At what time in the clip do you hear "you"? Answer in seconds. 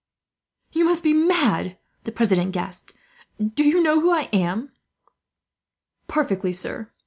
0.71-0.83, 3.63-3.83